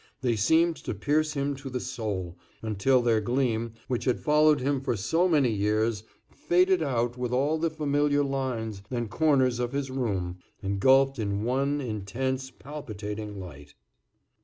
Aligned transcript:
They 0.21 0.35
seemed 0.35 0.77
to 0.77 0.95
pierce 0.95 1.33
him 1.33 1.55
to 1.57 1.69
the 1.69 1.79
soul, 1.79 2.35
until 2.63 3.03
their 3.03 3.21
gleam, 3.21 3.73
which 3.87 4.05
had 4.05 4.19
followed 4.19 4.59
him 4.59 4.81
for 4.81 4.97
so 4.97 5.27
many 5.29 5.51
years, 5.51 6.03
faded 6.31 6.81
out 6.81 7.19
with 7.19 7.31
all 7.31 7.59
the 7.59 7.69
familiar 7.69 8.23
lines 8.23 8.81
and 8.89 9.11
corners 9.11 9.59
of 9.59 9.73
his 9.73 9.91
room, 9.91 10.39
engulfed 10.63 11.19
in 11.19 11.43
one 11.43 11.79
intense, 11.81 12.49
palpitating 12.49 13.39
light. 13.39 13.75